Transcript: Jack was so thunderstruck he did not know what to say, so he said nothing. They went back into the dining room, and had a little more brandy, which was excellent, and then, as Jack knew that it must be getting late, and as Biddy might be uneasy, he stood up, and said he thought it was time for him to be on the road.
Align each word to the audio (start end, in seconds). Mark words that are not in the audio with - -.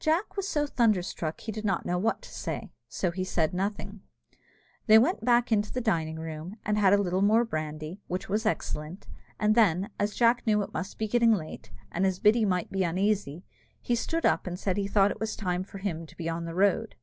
Jack 0.00 0.34
was 0.34 0.48
so 0.48 0.66
thunderstruck 0.66 1.42
he 1.42 1.52
did 1.52 1.62
not 1.66 1.84
know 1.84 1.98
what 1.98 2.22
to 2.22 2.30
say, 2.32 2.72
so 2.88 3.10
he 3.10 3.22
said 3.22 3.52
nothing. 3.52 4.00
They 4.86 4.96
went 4.98 5.26
back 5.26 5.52
into 5.52 5.70
the 5.70 5.82
dining 5.82 6.16
room, 6.18 6.56
and 6.64 6.78
had 6.78 6.94
a 6.94 6.96
little 6.96 7.20
more 7.20 7.44
brandy, 7.44 8.00
which 8.06 8.30
was 8.30 8.46
excellent, 8.46 9.06
and 9.38 9.54
then, 9.54 9.90
as 10.00 10.14
Jack 10.16 10.46
knew 10.46 10.56
that 10.60 10.68
it 10.68 10.72
must 10.72 10.96
be 10.96 11.06
getting 11.06 11.34
late, 11.34 11.70
and 11.92 12.06
as 12.06 12.18
Biddy 12.18 12.46
might 12.46 12.72
be 12.72 12.82
uneasy, 12.82 13.44
he 13.82 13.94
stood 13.94 14.24
up, 14.24 14.46
and 14.46 14.58
said 14.58 14.78
he 14.78 14.88
thought 14.88 15.10
it 15.10 15.20
was 15.20 15.36
time 15.36 15.64
for 15.64 15.76
him 15.76 16.06
to 16.06 16.16
be 16.16 16.30
on 16.30 16.46
the 16.46 16.54
road. 16.54 16.94